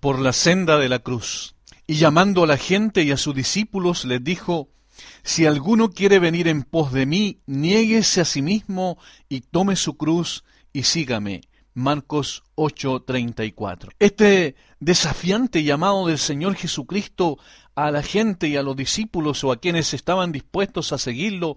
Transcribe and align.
Por 0.00 0.18
la 0.18 0.32
senda 0.32 0.78
de 0.78 0.88
la 0.88 1.00
cruz. 1.00 1.54
Y 1.86 1.94
llamando 1.94 2.44
a 2.44 2.46
la 2.46 2.56
gente 2.56 3.02
y 3.02 3.10
a 3.10 3.16
sus 3.16 3.34
discípulos 3.34 4.04
les 4.04 4.22
dijo, 4.22 4.68
Si 5.22 5.46
alguno 5.46 5.90
quiere 5.90 6.18
venir 6.18 6.48
en 6.48 6.62
pos 6.62 6.92
de 6.92 7.06
mí, 7.06 7.40
niéguese 7.46 8.20
a 8.20 8.24
sí 8.24 8.42
mismo 8.42 8.98
y 9.28 9.40
tome 9.40 9.76
su 9.76 9.96
cruz 9.96 10.44
y 10.72 10.82
sígame 10.82 11.47
Marcos 11.78 12.42
8:34. 12.56 13.90
Este 14.00 14.56
desafiante 14.80 15.62
llamado 15.62 16.08
del 16.08 16.18
Señor 16.18 16.56
Jesucristo 16.56 17.38
a 17.76 17.92
la 17.92 18.02
gente 18.02 18.48
y 18.48 18.56
a 18.56 18.64
los 18.64 18.74
discípulos 18.74 19.44
o 19.44 19.52
a 19.52 19.60
quienes 19.60 19.94
estaban 19.94 20.32
dispuestos 20.32 20.92
a 20.92 20.98
seguirlo 20.98 21.56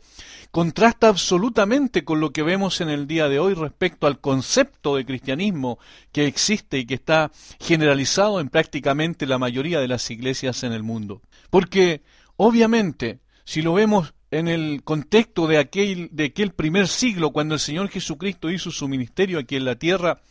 contrasta 0.52 1.08
absolutamente 1.08 2.06
con 2.06 2.20
lo 2.20 2.32
que 2.32 2.44
vemos 2.44 2.82
en 2.82 2.90
el 2.90 3.08
día 3.08 3.30
de 3.30 3.40
hoy 3.40 3.56
respecto 3.56 4.06
al 4.06 4.20
concepto 4.20 4.96
de 4.96 5.06
cristianismo 5.06 5.80
que 6.12 6.28
existe 6.28 6.78
y 6.78 6.86
que 6.86 6.94
está 6.94 7.32
generalizado 7.60 8.40
en 8.40 8.50
prácticamente 8.50 9.26
la 9.26 9.40
mayoría 9.40 9.80
de 9.80 9.88
las 9.88 10.12
iglesias 10.12 10.64
en 10.64 10.74
el 10.74 10.84
mundo. 10.84 11.24
Porque 11.50 12.04
obviamente, 12.36 13.22
si 13.44 13.64
lo 13.64 13.74
vemos 13.74 14.14
en 14.32 14.48
el 14.48 14.82
contexto 14.84 15.46
de 15.46 15.58
aquel, 15.58 16.10
de 16.12 16.26
aquel 16.26 16.54
primer 16.54 16.88
siglo, 16.88 17.32
cuando 17.32 17.56
el 17.56 17.60
Señor 17.60 17.90
Jesucristo 17.90 18.50
hizo 18.50 18.72
su 18.72 18.88
ministerio 18.88 19.40
aquí 19.40 19.58
en 19.58 19.66
la 19.66 19.76
tierra, 19.76 20.22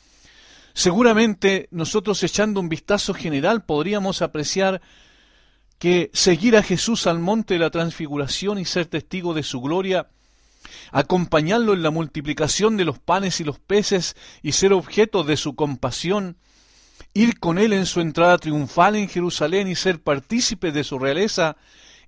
seguramente 0.73 1.69
nosotros 1.71 2.23
echando 2.23 2.61
un 2.61 2.71
vistazo 2.71 3.13
general 3.13 3.65
podríamos 3.65 4.23
apreciar 4.23 4.81
que 5.79 6.11
seguir 6.15 6.57
a 6.57 6.63
Jesús 6.63 7.07
al 7.07 7.19
monte 7.19 7.55
de 7.55 7.61
la 7.61 7.71
transfiguración 7.71 8.59
y 8.59 8.65
ser 8.65 8.87
testigo 8.87 9.35
de 9.35 9.43
su 9.43 9.61
gloria, 9.61 10.09
acompañarlo 10.93 11.75
en 11.75 11.83
la 11.83 11.91
multiplicación 11.91 12.77
de 12.79 12.87
los 12.87 12.99
panes 12.99 13.41
y 13.41 13.45
los 13.45 13.59
peces 13.59 14.17
y 14.43 14.53
ser 14.53 14.73
objeto 14.73 15.25
de 15.25 15.37
su 15.37 15.55
compasión, 15.55 16.37
ir 17.13 17.39
con 17.39 17.59
él 17.59 17.73
en 17.75 17.87
su 17.87 18.01
entrada 18.01 18.39
triunfal 18.39 18.97
en 18.97 19.09
Jerusalén 19.09 19.69
y 19.69 19.75
ser 19.75 20.03
partícipe 20.03 20.73
de 20.73 20.85
su 20.85 20.99
realeza, 20.99 21.57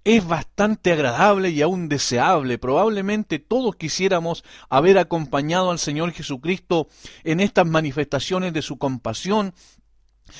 es 0.05 0.27
bastante 0.27 0.93
agradable 0.93 1.51
y 1.51 1.63
aún 1.63 1.89
deseable. 1.89 2.59
Probablemente 2.59 3.39
todos 3.39 3.77
quisiéramos 3.77 4.45
haber 4.69 4.99
acompañado 4.99 5.71
al 5.71 5.79
Señor 5.79 6.13
Jesucristo 6.13 6.89
en 7.25 7.41
estas 7.41 7.67
manifestaciones 7.67 8.53
de 8.53 8.63
su 8.63 8.79
compasión, 8.79 9.55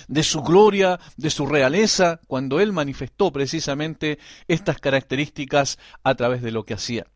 de 0.09 0.23
su 0.23 0.43
gloria, 0.43 0.99
de 1.17 1.31
su 1.31 1.47
realeza, 1.47 2.21
cuando 2.27 2.61
Él 2.61 2.73
manifestó 2.73 3.33
precisamente 3.33 4.19
estas 4.49 4.79
características 4.79 5.79
a 6.03 6.15
través 6.15 6.43
de 6.43 6.51
lo 6.51 6.65
que 6.65 6.75
hacía. 6.75 7.07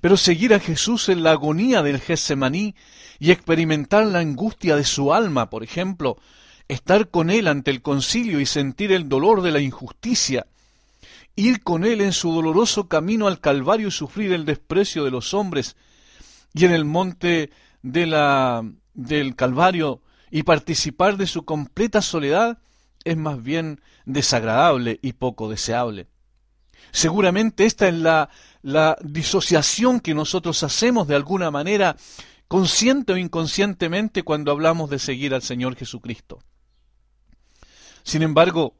Pero 0.00 0.16
seguir 0.16 0.54
a 0.54 0.60
Jesús 0.60 1.08
en 1.08 1.22
la 1.22 1.32
agonía 1.32 1.82
del 1.82 2.00
Getsemaní 2.00 2.74
y 3.18 3.30
experimentar 3.30 4.06
la 4.06 4.20
angustia 4.20 4.76
de 4.76 4.84
su 4.84 5.12
alma, 5.12 5.50
por 5.50 5.64
ejemplo, 5.64 6.18
estar 6.68 7.08
con 7.08 7.30
Él 7.30 7.48
ante 7.48 7.70
el 7.70 7.82
concilio 7.82 8.38
y 8.38 8.46
sentir 8.46 8.92
el 8.92 9.08
dolor 9.08 9.42
de 9.42 9.50
la 9.50 9.60
injusticia, 9.60 10.46
ir 11.38 11.62
con 11.62 11.84
Él 11.84 12.00
en 12.00 12.12
su 12.12 12.32
doloroso 12.32 12.88
camino 12.88 13.28
al 13.28 13.40
Calvario 13.40 13.88
y 13.88 13.92
sufrir 13.92 14.32
el 14.32 14.44
desprecio 14.44 15.04
de 15.04 15.12
los 15.12 15.34
hombres, 15.34 15.76
y 16.52 16.64
en 16.64 16.72
el 16.72 16.84
monte 16.84 17.50
de 17.82 18.06
la, 18.06 18.68
del 18.94 19.36
Calvario 19.36 20.02
y 20.32 20.42
participar 20.42 21.16
de 21.16 21.28
su 21.28 21.44
completa 21.44 22.02
soledad, 22.02 22.58
es 23.04 23.16
más 23.16 23.40
bien 23.40 23.80
desagradable 24.04 24.98
y 25.00 25.12
poco 25.12 25.48
deseable. 25.48 26.08
Seguramente 26.90 27.66
esta 27.66 27.86
es 27.86 27.94
la, 27.94 28.30
la 28.62 28.98
disociación 29.02 30.00
que 30.00 30.14
nosotros 30.14 30.64
hacemos 30.64 31.06
de 31.06 31.14
alguna 31.14 31.52
manera, 31.52 31.96
consciente 32.48 33.12
o 33.12 33.16
inconscientemente, 33.16 34.24
cuando 34.24 34.50
hablamos 34.50 34.90
de 34.90 34.98
seguir 34.98 35.34
al 35.34 35.42
Señor 35.42 35.76
Jesucristo. 35.76 36.40
Sin 38.02 38.22
embargo, 38.22 38.74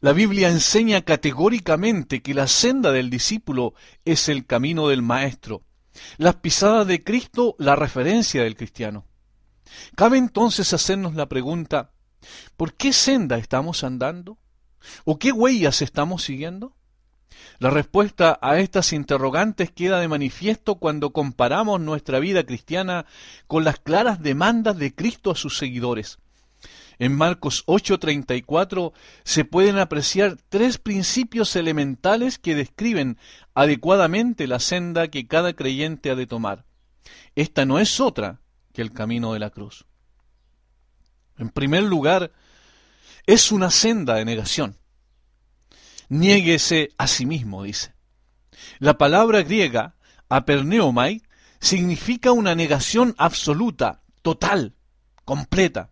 la 0.00 0.12
Biblia 0.12 0.48
enseña 0.48 1.02
categóricamente 1.02 2.22
que 2.22 2.34
la 2.34 2.46
senda 2.46 2.92
del 2.92 3.10
discípulo 3.10 3.74
es 4.04 4.28
el 4.28 4.46
camino 4.46 4.88
del 4.88 5.02
Maestro, 5.02 5.62
las 6.18 6.36
pisadas 6.36 6.86
de 6.86 7.02
Cristo 7.02 7.56
la 7.58 7.74
referencia 7.74 8.44
del 8.44 8.56
cristiano. 8.56 9.06
Cabe 9.96 10.18
entonces 10.18 10.72
hacernos 10.72 11.14
la 11.14 11.26
pregunta, 11.26 11.90
¿por 12.56 12.74
qué 12.74 12.92
senda 12.92 13.38
estamos 13.38 13.82
andando? 13.82 14.38
¿O 15.04 15.18
qué 15.18 15.32
huellas 15.32 15.82
estamos 15.82 16.22
siguiendo? 16.22 16.76
La 17.58 17.70
respuesta 17.70 18.38
a 18.40 18.58
estas 18.58 18.92
interrogantes 18.92 19.72
queda 19.72 19.98
de 19.98 20.06
manifiesto 20.06 20.76
cuando 20.76 21.12
comparamos 21.12 21.80
nuestra 21.80 22.20
vida 22.20 22.44
cristiana 22.44 23.04
con 23.48 23.64
las 23.64 23.80
claras 23.80 24.22
demandas 24.22 24.78
de 24.78 24.94
Cristo 24.94 25.32
a 25.32 25.34
sus 25.34 25.58
seguidores. 25.58 26.18
En 26.98 27.14
Marcos 27.14 27.62
8:34 27.66 28.92
se 29.24 29.44
pueden 29.44 29.78
apreciar 29.78 30.36
tres 30.48 30.78
principios 30.78 31.54
elementales 31.54 32.38
que 32.38 32.56
describen 32.56 33.18
adecuadamente 33.54 34.46
la 34.46 34.58
senda 34.58 35.08
que 35.08 35.26
cada 35.26 35.52
creyente 35.52 36.10
ha 36.10 36.16
de 36.16 36.26
tomar. 36.26 36.64
Esta 37.36 37.64
no 37.64 37.78
es 37.78 38.00
otra 38.00 38.40
que 38.72 38.82
el 38.82 38.92
camino 38.92 39.32
de 39.32 39.38
la 39.38 39.50
cruz. 39.50 39.86
En 41.38 41.50
primer 41.50 41.84
lugar, 41.84 42.32
es 43.26 43.52
una 43.52 43.70
senda 43.70 44.14
de 44.14 44.24
negación. 44.24 44.76
Niéguese 46.08 46.90
a 46.98 47.06
sí 47.06 47.26
mismo, 47.26 47.62
dice. 47.62 47.94
La 48.80 48.98
palabra 48.98 49.42
griega, 49.42 49.94
aperneomai, 50.28 51.22
significa 51.60 52.32
una 52.32 52.54
negación 52.54 53.14
absoluta, 53.18 54.02
total, 54.22 54.74
completa. 55.24 55.90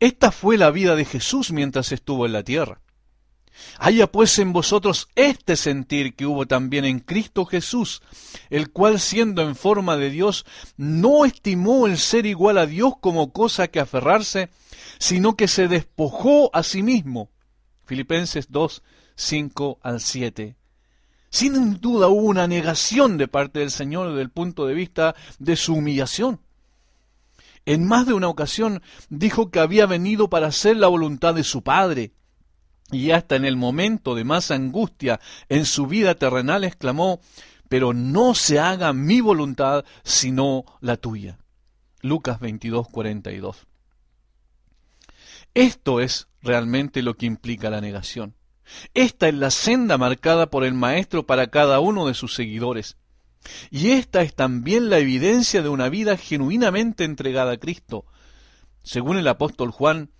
Esta 0.00 0.30
fue 0.30 0.56
la 0.56 0.70
vida 0.70 0.96
de 0.96 1.04
Jesús 1.04 1.52
mientras 1.52 1.92
estuvo 1.92 2.26
en 2.26 2.32
la 2.32 2.42
tierra. 2.42 2.80
Haya 3.78 4.10
pues 4.10 4.38
en 4.38 4.52
vosotros 4.52 5.08
este 5.14 5.56
sentir 5.56 6.14
que 6.14 6.26
hubo 6.26 6.46
también 6.46 6.84
en 6.84 7.00
Cristo 7.00 7.44
Jesús, 7.44 8.02
el 8.50 8.70
cual 8.70 9.00
siendo 9.00 9.42
en 9.42 9.56
forma 9.56 9.96
de 9.96 10.10
Dios, 10.10 10.46
no 10.76 11.24
estimó 11.24 11.86
el 11.86 11.98
ser 11.98 12.26
igual 12.26 12.58
a 12.58 12.66
Dios 12.66 12.94
como 13.00 13.32
cosa 13.32 13.68
que 13.68 13.80
aferrarse, 13.80 14.50
sino 14.98 15.36
que 15.36 15.48
se 15.48 15.68
despojó 15.68 16.54
a 16.54 16.62
sí 16.62 16.82
mismo. 16.82 17.30
Filipenses 17.84 18.50
2, 18.50 18.82
5 19.16 19.78
al 19.82 20.00
7. 20.00 20.56
Sin 21.30 21.80
duda 21.80 22.08
hubo 22.08 22.26
una 22.26 22.46
negación 22.46 23.18
de 23.18 23.28
parte 23.28 23.60
del 23.60 23.70
Señor 23.70 24.08
desde 24.08 24.22
el 24.22 24.30
punto 24.30 24.66
de 24.66 24.74
vista 24.74 25.14
de 25.38 25.56
su 25.56 25.74
humillación. 25.74 26.40
En 27.68 27.86
más 27.86 28.06
de 28.06 28.14
una 28.14 28.28
ocasión 28.28 28.80
dijo 29.10 29.50
que 29.50 29.60
había 29.60 29.84
venido 29.84 30.30
para 30.30 30.46
hacer 30.46 30.78
la 30.78 30.88
voluntad 30.88 31.34
de 31.34 31.44
su 31.44 31.62
Padre. 31.62 32.14
Y 32.90 33.10
hasta 33.10 33.36
en 33.36 33.44
el 33.44 33.58
momento 33.58 34.14
de 34.14 34.24
más 34.24 34.50
angustia 34.50 35.20
en 35.50 35.66
su 35.66 35.86
vida 35.86 36.14
terrenal 36.14 36.64
exclamó, 36.64 37.20
pero 37.68 37.92
no 37.92 38.34
se 38.34 38.58
haga 38.58 38.94
mi 38.94 39.20
voluntad 39.20 39.84
sino 40.02 40.64
la 40.80 40.96
tuya. 40.96 41.40
Lucas 42.00 42.40
22, 42.40 42.88
42. 42.88 43.66
Esto 45.52 46.00
es 46.00 46.28
realmente 46.40 47.02
lo 47.02 47.18
que 47.18 47.26
implica 47.26 47.68
la 47.68 47.82
negación. 47.82 48.34
Esta 48.94 49.28
es 49.28 49.34
la 49.34 49.50
senda 49.50 49.98
marcada 49.98 50.48
por 50.48 50.64
el 50.64 50.72
Maestro 50.72 51.26
para 51.26 51.48
cada 51.48 51.80
uno 51.80 52.06
de 52.06 52.14
sus 52.14 52.34
seguidores. 52.34 52.96
Y 53.70 53.90
esta 53.90 54.22
es 54.22 54.34
también 54.34 54.90
la 54.90 54.98
evidencia 54.98 55.62
de 55.62 55.68
una 55.68 55.88
vida 55.88 56.16
genuinamente 56.16 57.04
entregada 57.04 57.52
a 57.52 57.58
Cristo. 57.58 58.04
Según 58.82 59.18
el 59.18 59.28
apóstol 59.28 59.70
Juan, 59.70 60.10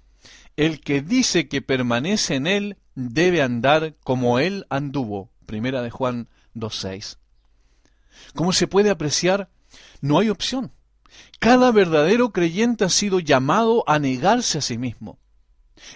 el 0.56 0.80
que 0.80 1.02
dice 1.02 1.48
que 1.48 1.62
permanece 1.62 2.34
en 2.34 2.46
él 2.46 2.78
debe 2.94 3.42
andar 3.42 3.94
como 4.02 4.38
él 4.38 4.66
anduvo. 4.70 5.30
Primera 5.46 5.82
de 5.82 5.90
Juan 5.90 6.28
2.6. 6.54 7.18
Como 8.34 8.52
se 8.52 8.66
puede 8.66 8.90
apreciar, 8.90 9.50
no 10.00 10.18
hay 10.18 10.30
opción. 10.30 10.72
Cada 11.38 11.70
verdadero 11.70 12.32
creyente 12.32 12.84
ha 12.84 12.88
sido 12.88 13.20
llamado 13.20 13.84
a 13.86 13.98
negarse 13.98 14.58
a 14.58 14.60
sí 14.60 14.78
mismo. 14.78 15.18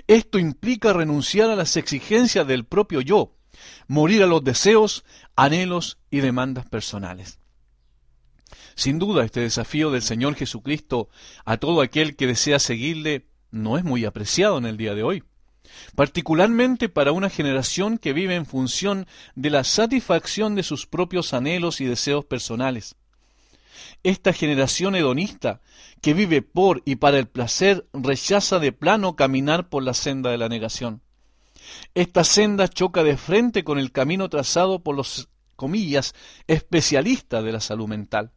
Esto 0.06 0.38
implica 0.38 0.92
renunciar 0.92 1.50
a 1.50 1.56
las 1.56 1.76
exigencias 1.76 2.46
del 2.46 2.64
propio 2.64 3.00
yo, 3.00 3.34
morir 3.86 4.22
a 4.22 4.26
los 4.26 4.44
deseos, 4.44 5.04
anhelos 5.36 5.98
y 6.10 6.20
demandas 6.20 6.66
personales. 6.66 7.38
Sin 8.74 8.98
duda, 8.98 9.24
este 9.24 9.40
desafío 9.40 9.90
del 9.90 10.02
Señor 10.02 10.34
Jesucristo 10.34 11.08
a 11.44 11.56
todo 11.56 11.82
aquel 11.82 12.16
que 12.16 12.26
desea 12.26 12.58
seguirle 12.58 13.26
no 13.50 13.76
es 13.76 13.84
muy 13.84 14.04
apreciado 14.04 14.58
en 14.58 14.66
el 14.66 14.76
día 14.76 14.94
de 14.94 15.02
hoy, 15.02 15.24
particularmente 15.94 16.88
para 16.88 17.12
una 17.12 17.30
generación 17.30 17.98
que 17.98 18.12
vive 18.12 18.34
en 18.34 18.46
función 18.46 19.06
de 19.34 19.50
la 19.50 19.64
satisfacción 19.64 20.54
de 20.54 20.62
sus 20.62 20.86
propios 20.86 21.34
anhelos 21.34 21.80
y 21.80 21.84
deseos 21.84 22.24
personales. 22.24 22.96
Esta 24.02 24.32
generación 24.32 24.96
hedonista, 24.96 25.60
que 26.00 26.14
vive 26.14 26.42
por 26.42 26.82
y 26.84 26.96
para 26.96 27.18
el 27.18 27.28
placer, 27.28 27.86
rechaza 27.92 28.58
de 28.58 28.72
plano 28.72 29.14
caminar 29.16 29.68
por 29.68 29.82
la 29.82 29.94
senda 29.94 30.30
de 30.30 30.38
la 30.38 30.48
negación. 30.48 31.02
Esta 31.94 32.24
senda 32.24 32.68
choca 32.68 33.02
de 33.02 33.16
frente 33.16 33.64
con 33.64 33.78
el 33.78 33.92
camino 33.92 34.28
trazado 34.28 34.80
por 34.80 34.96
los, 34.96 35.28
comillas, 35.62 36.14
especialistas 36.48 37.44
de 37.44 37.52
la 37.52 37.60
salud 37.60 37.86
mental. 37.86 38.32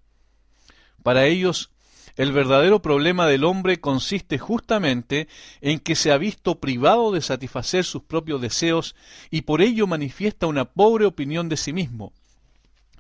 Para 1.02 1.26
ellos, 1.26 1.72
el 2.18 2.32
verdadero 2.32 2.84
problema 2.84 3.26
del 3.26 3.44
hombre 3.44 3.80
consiste 3.80 4.38
justamente 4.38 5.28
en 5.60 5.80
que 5.80 5.96
se 5.96 6.12
ha 6.12 6.20
visto 6.20 6.60
privado 6.60 7.12
de 7.12 7.22
satisfacer 7.22 7.84
sus 7.84 8.04
propios 8.04 8.42
deseos 8.42 8.96
y 9.32 9.42
por 9.42 9.64
ello 9.64 9.88
manifiesta 9.88 10.46
una 10.46 10.66
pobre 10.66 11.06
opinión 11.06 11.50
de 11.50 11.58
sí 11.58 11.74
mismo. 11.74 12.14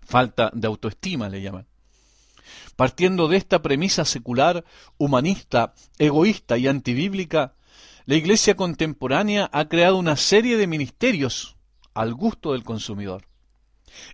Falta 0.04 0.50
de 0.54 0.66
autoestima 0.66 1.30
le 1.30 1.44
llaman. 1.44 1.68
Partiendo 2.76 3.28
de 3.28 3.38
esta 3.38 3.62
premisa 3.62 4.06
secular, 4.06 4.66
humanista, 4.98 5.76
egoísta 6.00 6.58
y 6.58 6.68
antibíblica, 6.68 7.54
la 8.06 8.16
Iglesia 8.16 8.56
contemporánea 8.56 9.50
ha 9.52 9.68
creado 9.68 9.98
una 9.98 10.16
serie 10.16 10.58
de 10.58 10.68
ministerios 10.68 11.56
al 11.94 12.14
gusto 12.14 12.54
del 12.54 12.64
consumidor. 12.64 13.28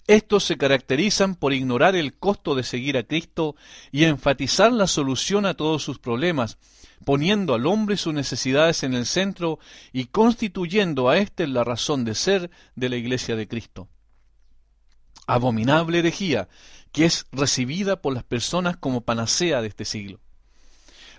Estos 0.07 0.43
se 0.43 0.57
caracterizan 0.57 1.35
por 1.35 1.53
ignorar 1.53 1.95
el 1.95 2.13
costo 2.13 2.55
de 2.55 2.63
seguir 2.63 2.97
a 2.97 3.03
Cristo 3.03 3.55
y 3.91 4.05
enfatizar 4.05 4.71
la 4.71 4.87
solución 4.87 5.45
a 5.45 5.55
todos 5.55 5.83
sus 5.83 5.99
problemas, 5.99 6.57
poniendo 7.03 7.53
al 7.53 7.65
hombre 7.65 7.97
sus 7.97 8.13
necesidades 8.13 8.83
en 8.83 8.93
el 8.93 9.05
centro 9.05 9.59
y 9.91 10.05
constituyendo 10.05 11.09
a 11.09 11.17
éste 11.17 11.47
la 11.47 11.63
razón 11.63 12.05
de 12.05 12.15
ser 12.15 12.51
de 12.75 12.89
la 12.89 12.95
Iglesia 12.95 13.35
de 13.35 13.47
Cristo. 13.47 13.89
Abominable 15.27 15.99
herejía 15.99 16.47
que 16.91 17.05
es 17.05 17.25
recibida 17.31 18.01
por 18.01 18.13
las 18.13 18.23
personas 18.23 18.77
como 18.77 19.01
panacea 19.01 19.61
de 19.61 19.69
este 19.69 19.85
siglo. 19.85 20.19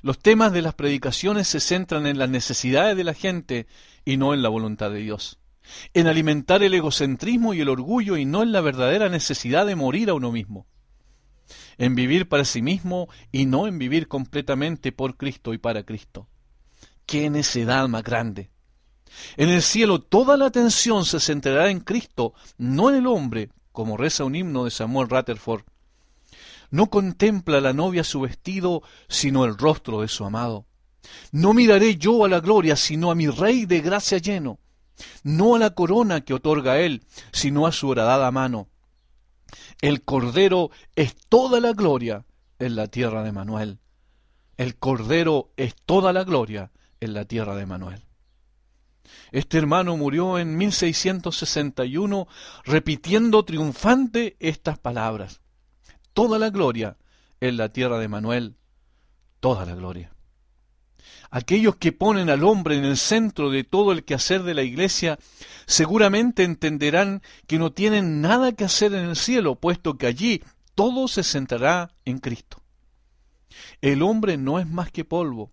Los 0.02 0.19
temas 0.19 0.52
de 0.52 0.62
las 0.62 0.75
predicaciones 0.75 1.46
se 1.46 1.60
centran 1.60 2.06
en 2.06 2.19
las 2.19 2.28
necesidades 2.28 2.96
de 2.96 3.04
la 3.04 3.14
gente 3.14 3.69
y 4.04 4.16
no 4.16 4.34
en 4.34 4.43
la 4.43 4.49
voluntad 4.49 4.90
de 4.90 4.99
Dios, 4.99 5.38
en 5.94 6.08
alimentar 6.08 6.64
el 6.64 6.75
egocentrismo 6.75 7.54
y 7.54 7.60
el 7.60 7.69
orgullo 7.69 8.16
y 8.16 8.25
no 8.25 8.43
en 8.43 8.50
la 8.50 8.60
verdadera 8.60 9.08
necesidad 9.08 9.64
de 9.64 9.76
morir 9.76 10.10
a 10.10 10.14
uno 10.14 10.32
mismo, 10.32 10.66
en 11.78 11.94
vivir 11.94 12.28
para 12.28 12.44
sí 12.44 12.62
mismo 12.62 13.08
y 13.31 13.46
no 13.46 13.69
en 13.69 13.78
vivir 13.78 14.08
completamente 14.08 14.90
por 14.90 15.16
Cristo 15.16 15.54
y 15.54 15.58
para 15.58 15.84
Cristo. 15.84 16.28
¡Qué 17.06 17.31
necedad 17.31 17.87
más 17.87 18.02
grande! 18.02 18.50
En 19.37 19.50
el 19.50 19.62
cielo 19.62 20.00
toda 20.00 20.37
la 20.37 20.46
atención 20.46 21.05
se 21.05 21.20
centrará 21.20 21.70
en 21.70 21.78
Cristo, 21.78 22.34
no 22.58 22.90
en 22.90 22.96
el 22.96 23.06
hombre, 23.06 23.50
como 23.70 23.96
reza 23.96 24.25
un 24.25 24.34
himno 24.34 24.64
de 24.64 24.70
Samuel 24.70 25.08
Rutherford. 25.08 25.62
No 26.72 26.88
contempla 26.88 27.60
la 27.60 27.74
novia 27.74 28.02
su 28.02 28.22
vestido, 28.22 28.82
sino 29.06 29.44
el 29.44 29.58
rostro 29.58 30.00
de 30.00 30.08
su 30.08 30.24
amado. 30.24 30.64
No 31.30 31.52
miraré 31.52 31.98
yo 31.98 32.24
a 32.24 32.28
la 32.28 32.40
gloria, 32.40 32.76
sino 32.76 33.10
a 33.10 33.14
mi 33.14 33.28
rey 33.28 33.66
de 33.66 33.82
gracia 33.82 34.16
lleno. 34.16 34.58
No 35.22 35.54
a 35.54 35.58
la 35.58 35.74
corona 35.74 36.22
que 36.22 36.32
otorga 36.32 36.80
él, 36.80 37.04
sino 37.30 37.66
a 37.66 37.72
su 37.72 37.88
horadada 37.88 38.30
mano. 38.30 38.69
El 39.82 40.02
cordero 40.02 40.70
es 40.96 41.14
toda 41.28 41.60
la 41.60 41.74
gloria 41.74 42.24
en 42.58 42.74
la 42.74 42.86
tierra 42.86 43.22
de 43.22 43.32
Manuel. 43.32 43.78
El 44.56 44.76
cordero 44.76 45.52
es 45.58 45.74
toda 45.84 46.14
la 46.14 46.24
gloria 46.24 46.72
en 47.00 47.12
la 47.12 47.26
tierra 47.26 47.54
de 47.54 47.66
Manuel. 47.66 48.06
Este 49.30 49.58
hermano 49.58 49.98
murió 49.98 50.38
en 50.38 50.56
1661 50.56 52.28
repitiendo 52.64 53.44
triunfante 53.44 54.36
estas 54.40 54.78
palabras. 54.78 55.41
Toda 56.12 56.38
la 56.38 56.50
gloria 56.50 56.96
en 57.40 57.56
la 57.56 57.70
tierra 57.70 57.98
de 57.98 58.08
Manuel, 58.08 58.56
toda 59.40 59.64
la 59.64 59.74
gloria. 59.74 60.12
Aquellos 61.30 61.76
que 61.76 61.92
ponen 61.92 62.28
al 62.28 62.44
hombre 62.44 62.76
en 62.76 62.84
el 62.84 62.96
centro 62.96 63.50
de 63.50 63.64
todo 63.64 63.92
el 63.92 64.04
quehacer 64.04 64.42
de 64.42 64.54
la 64.54 64.62
iglesia 64.62 65.18
seguramente 65.66 66.44
entenderán 66.44 67.22
que 67.46 67.58
no 67.58 67.72
tienen 67.72 68.20
nada 68.20 68.52
que 68.52 68.64
hacer 68.64 68.92
en 68.94 69.06
el 69.06 69.16
cielo, 69.16 69.56
puesto 69.56 69.96
que 69.96 70.06
allí 70.06 70.42
todo 70.74 71.08
se 71.08 71.22
centrará 71.22 71.94
en 72.04 72.18
Cristo. 72.18 72.62
El 73.80 74.02
hombre 74.02 74.36
no 74.36 74.58
es 74.58 74.66
más 74.66 74.90
que 74.90 75.04
polvo, 75.04 75.50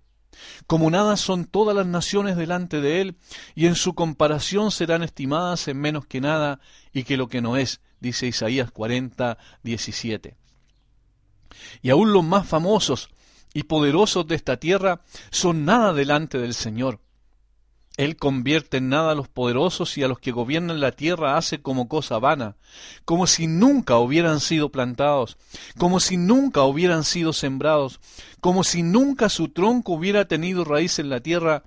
como 0.67 0.89
nada 0.91 1.17
son 1.17 1.45
todas 1.45 1.75
las 1.75 1.87
naciones 1.87 2.37
delante 2.37 2.81
de 2.81 3.01
él, 3.01 3.17
y 3.55 3.65
en 3.67 3.75
su 3.75 3.95
comparación 3.95 4.71
serán 4.71 5.03
estimadas 5.03 5.67
en 5.67 5.79
menos 5.79 6.05
que 6.05 6.21
nada 6.21 6.59
y 6.93 7.03
que 7.03 7.17
lo 7.17 7.27
que 7.27 7.41
no 7.41 7.57
es, 7.57 7.81
dice 7.99 8.27
Isaías 8.27 8.71
40, 8.71 9.37
17. 9.63 10.38
Y 11.81 11.89
aún 11.89 12.13
los 12.13 12.23
más 12.23 12.47
famosos 12.47 13.09
y 13.53 13.63
poderosos 13.63 14.27
de 14.27 14.35
esta 14.35 14.57
tierra 14.57 15.01
son 15.31 15.65
nada 15.65 15.93
delante 15.93 16.37
del 16.37 16.53
Señor. 16.53 16.99
Él 17.97 18.15
convierte 18.15 18.77
en 18.77 18.87
nada 18.87 19.11
a 19.11 19.15
los 19.15 19.27
poderosos 19.27 19.97
y 19.97 20.03
a 20.03 20.07
los 20.07 20.19
que 20.19 20.31
gobiernan 20.31 20.79
la 20.79 20.93
tierra 20.93 21.35
hace 21.35 21.61
como 21.61 21.89
cosa 21.89 22.17
vana, 22.17 22.55
como 23.03 23.27
si 23.27 23.45
nunca 23.47 23.97
hubieran 23.97 24.39
sido 24.39 24.71
plantados, 24.71 25.37
como 25.77 25.99
si 25.99 26.15
nunca 26.15 26.63
hubieran 26.63 27.03
sido 27.03 27.33
sembrados, 27.33 27.99
como 28.39 28.63
si 28.63 28.83
nunca 28.83 29.27
su 29.27 29.49
tronco 29.49 29.91
hubiera 29.91 30.29
tenido 30.29 30.63
raíz 30.63 30.97
en 30.99 31.09
la 31.09 31.19
tierra, 31.19 31.63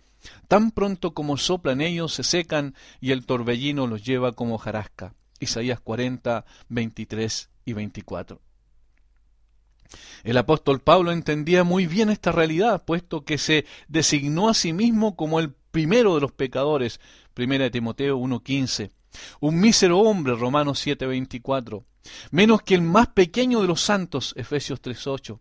tan 0.49 0.71
pronto 0.71 1.13
como 1.13 1.37
soplan 1.37 1.83
ellos 1.83 2.15
se 2.15 2.23
secan 2.23 2.75
y 2.99 3.11
el 3.11 3.27
torbellino 3.27 3.87
los 3.87 4.03
lleva 4.03 4.33
como 4.33 4.57
jarasca. 4.57 5.13
Isaías 5.39 5.81
40, 5.81 6.47
23 6.71 7.51
y 7.67 7.73
24. 7.75 8.41
El 10.25 10.37
apóstol 10.37 10.81
Pablo 10.81 11.13
entendía 11.13 11.65
muy 11.65 11.87
bien 11.87 12.11
esta 12.11 12.33
realidad, 12.33 12.85
puesto 12.85 13.25
que 13.25 13.39
se 13.39 13.67
designó 13.89 14.49
a 14.49 14.55
sí 14.55 14.73
mismo 14.73 15.17
como 15.17 15.41
el 15.41 15.53
primero 15.71 16.15
de 16.15 16.21
los 16.21 16.33
pecadores, 16.33 17.01
primera 17.35 17.65
de 17.65 17.71
Timoteo 17.71 18.19
1.15, 18.19 18.91
un 19.41 19.61
mísero 19.61 19.99
hombre, 19.99 20.35
Romanos 20.35 20.87
7.24, 20.87 21.85
menos 22.31 22.63
que 22.63 22.75
el 22.75 22.83
más 22.83 23.09
pequeño 23.09 23.61
de 23.61 23.69
los 23.69 23.81
santos, 23.81 24.35
Efesios 24.37 24.81
3.8. 24.81 25.39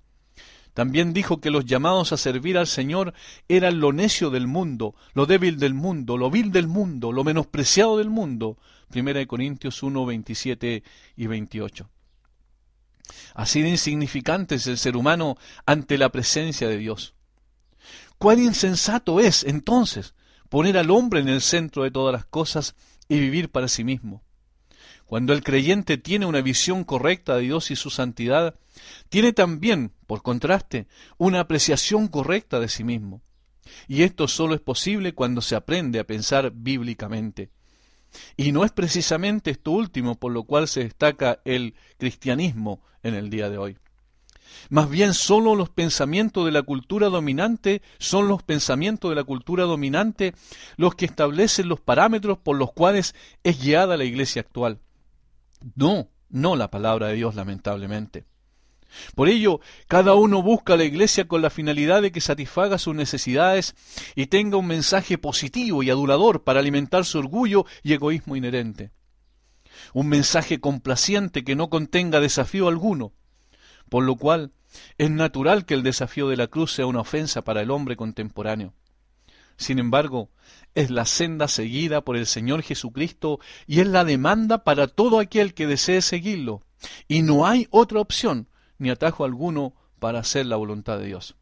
También 0.73 1.11
dijo 1.11 1.41
que 1.41 1.51
los 1.51 1.65
llamados 1.65 2.13
a 2.13 2.17
servir 2.17 2.57
al 2.57 2.67
Señor 2.67 3.13
eran 3.49 3.81
lo 3.81 3.91
necio 3.91 4.29
del 4.29 4.47
mundo, 4.47 4.95
lo 5.13 5.25
débil 5.25 5.59
del 5.59 5.73
mundo, 5.73 6.17
lo 6.17 6.31
vil 6.31 6.51
del 6.51 6.67
mundo, 6.67 7.11
lo 7.11 7.25
menospreciado 7.25 7.97
del 7.97 8.09
mundo. 8.09 8.57
Primera 8.89 9.19
de 9.19 9.27
Corintios 9.27 9.83
1, 9.83 10.05
27 10.05 10.83
y 11.17 11.27
28. 11.27 11.89
Así 13.33 13.61
de 13.61 13.69
insignificante 13.69 14.55
es 14.55 14.67
el 14.67 14.77
ser 14.77 14.95
humano 14.95 15.37
ante 15.65 15.97
la 15.97 16.09
presencia 16.09 16.67
de 16.67 16.77
Dios. 16.77 17.13
Cuán 18.17 18.39
insensato 18.39 19.19
es, 19.19 19.43
entonces, 19.43 20.13
poner 20.49 20.77
al 20.77 20.91
hombre 20.91 21.21
en 21.21 21.29
el 21.29 21.41
centro 21.41 21.83
de 21.83 21.91
todas 21.91 22.13
las 22.13 22.25
cosas 22.25 22.75
y 23.07 23.19
vivir 23.19 23.49
para 23.49 23.67
sí 23.67 23.83
mismo. 23.83 24.23
Cuando 25.05 25.33
el 25.33 25.43
creyente 25.43 25.97
tiene 25.97 26.25
una 26.25 26.41
visión 26.41 26.83
correcta 26.83 27.35
de 27.35 27.41
Dios 27.41 27.71
y 27.71 27.75
su 27.75 27.89
santidad, 27.89 28.55
tiene 29.09 29.33
también, 29.33 29.91
por 30.07 30.21
contraste, 30.21 30.87
una 31.17 31.41
apreciación 31.41 32.07
correcta 32.07 32.59
de 32.59 32.69
sí 32.69 32.83
mismo. 32.83 33.21
Y 33.87 34.03
esto 34.03 34.27
solo 34.27 34.55
es 34.55 34.61
posible 34.61 35.13
cuando 35.13 35.41
se 35.41 35.55
aprende 35.55 35.99
a 35.99 36.07
pensar 36.07 36.51
bíblicamente. 36.53 37.49
Y 38.37 38.51
no 38.51 38.63
es 38.63 38.71
precisamente 38.71 39.51
esto 39.51 39.71
último 39.71 40.15
por 40.15 40.31
lo 40.31 40.43
cual 40.43 40.67
se 40.67 40.83
destaca 40.83 41.39
el 41.45 41.75
cristianismo 41.97 42.81
en 43.03 43.15
el 43.15 43.29
día 43.29 43.49
de 43.49 43.57
hoy. 43.57 43.77
Más 44.69 44.89
bien 44.89 45.13
solo 45.13 45.55
los 45.55 45.69
pensamientos 45.69 46.45
de 46.45 46.51
la 46.51 46.61
cultura 46.61 47.07
dominante 47.07 47.81
son 47.99 48.27
los 48.27 48.43
pensamientos 48.43 49.09
de 49.09 49.15
la 49.15 49.23
cultura 49.23 49.63
dominante 49.63 50.33
los 50.77 50.95
que 50.95 51.05
establecen 51.05 51.69
los 51.69 51.79
parámetros 51.79 52.37
por 52.37 52.57
los 52.57 52.71
cuales 52.73 53.15
es 53.43 53.61
guiada 53.61 53.97
la 53.97 54.03
iglesia 54.03 54.41
actual. 54.41 54.79
No, 55.75 56.09
no 56.29 56.55
la 56.55 56.69
palabra 56.69 57.07
de 57.07 57.15
Dios, 57.15 57.35
lamentablemente. 57.35 58.25
Por 59.15 59.29
ello, 59.29 59.59
cada 59.87 60.13
uno 60.15 60.41
busca 60.41 60.73
a 60.73 60.77
la 60.77 60.83
iglesia 60.83 61.27
con 61.27 61.41
la 61.41 61.49
finalidad 61.49 62.01
de 62.01 62.11
que 62.11 62.21
satisfaga 62.21 62.77
sus 62.77 62.95
necesidades 62.95 63.75
y 64.15 64.27
tenga 64.27 64.57
un 64.57 64.67
mensaje 64.67 65.17
positivo 65.17 65.83
y 65.83 65.89
adulador 65.89 66.43
para 66.43 66.59
alimentar 66.59 67.05
su 67.05 67.19
orgullo 67.19 67.65
y 67.83 67.93
egoísmo 67.93 68.35
inherente. 68.35 68.91
Un 69.93 70.07
mensaje 70.07 70.59
complaciente 70.59 71.43
que 71.43 71.55
no 71.55 71.69
contenga 71.69 72.19
desafío 72.19 72.67
alguno, 72.67 73.13
por 73.89 74.03
lo 74.03 74.15
cual 74.15 74.51
es 74.97 75.09
natural 75.09 75.65
que 75.65 75.73
el 75.73 75.83
desafío 75.83 76.29
de 76.29 76.37
la 76.37 76.47
cruz 76.47 76.73
sea 76.73 76.85
una 76.85 77.01
ofensa 77.01 77.43
para 77.43 77.61
el 77.61 77.71
hombre 77.71 77.95
contemporáneo. 77.95 78.73
Sin 79.57 79.79
embargo, 79.79 80.29
es 80.73 80.89
la 80.89 81.05
senda 81.05 81.47
seguida 81.47 82.01
por 82.01 82.17
el 82.17 82.25
Señor 82.25 82.63
Jesucristo 82.63 83.39
y 83.67 83.81
es 83.81 83.87
la 83.87 84.05
demanda 84.05 84.63
para 84.63 84.87
todo 84.87 85.19
aquel 85.19 85.53
que 85.53 85.67
desee 85.67 86.01
seguirlo. 86.01 86.63
Y 87.07 87.21
no 87.21 87.45
hay 87.45 87.67
otra 87.69 87.99
opción 87.99 88.47
ni 88.81 88.89
atajo 88.89 89.23
alguno 89.23 89.75
para 89.99 90.19
hacer 90.19 90.47
la 90.47 90.55
voluntad 90.55 90.97
de 90.97 91.05
Dios. 91.05 91.35